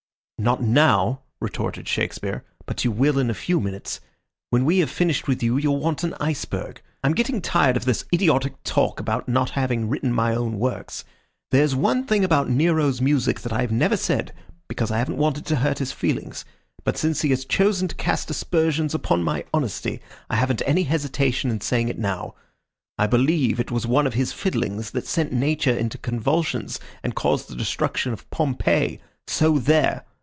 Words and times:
"Not 0.43 0.59
now," 0.63 1.21
retorted 1.39 1.87
Shakespeare, 1.87 2.43
"but 2.65 2.83
you 2.83 2.89
will 2.91 3.19
in 3.19 3.29
a 3.29 3.33
few 3.35 3.59
minutes. 3.61 3.99
When 4.49 4.65
we 4.65 4.79
have 4.79 4.89
finished 4.89 5.27
with 5.27 5.43
you, 5.43 5.55
you'll 5.57 5.77
want 5.79 6.03
an 6.03 6.15
iceberg. 6.19 6.81
I'm 7.03 7.13
getting 7.13 7.41
tired 7.43 7.77
of 7.77 7.85
this 7.85 8.05
idiotic 8.11 8.55
talk 8.63 8.99
about 8.99 9.27
not 9.29 9.51
having 9.51 9.87
written 9.87 10.11
my 10.11 10.33
own 10.33 10.57
works. 10.57 11.05
There's 11.51 11.75
one 11.75 12.05
thing 12.05 12.25
about 12.25 12.49
Nero's 12.49 12.99
music 13.01 13.41
that 13.41 13.53
I've 13.53 13.71
never 13.71 13.95
said, 13.95 14.33
because 14.67 14.89
I 14.89 14.97
haven't 14.97 15.19
wanted 15.19 15.45
to 15.45 15.57
hurt 15.57 15.77
his 15.77 15.91
feelings, 15.91 16.43
but 16.83 16.97
since 16.97 17.21
he 17.21 17.29
has 17.29 17.45
chosen 17.45 17.87
to 17.89 17.93
cast 17.95 18.31
aspersions 18.31 18.95
upon 18.95 19.21
my 19.21 19.45
honesty 19.53 20.01
I 20.27 20.37
haven't 20.37 20.63
any 20.65 20.81
hesitation 20.81 21.51
in 21.51 21.61
saying 21.61 21.87
it 21.87 21.99
now. 21.99 22.33
I 22.97 23.05
believe 23.05 23.59
it 23.59 23.69
was 23.69 23.85
one 23.85 24.07
of 24.07 24.15
his 24.15 24.33
fiddlings 24.33 24.89
that 24.93 25.05
sent 25.05 25.31
Nature 25.31 25.77
into 25.77 25.99
convulsions 25.99 26.79
and 27.03 27.13
caused 27.13 27.47
the 27.47 27.55
destruction 27.55 28.11
of 28.11 28.27
Pompeii 28.31 28.99
so 29.27 29.59
there! 29.59 30.03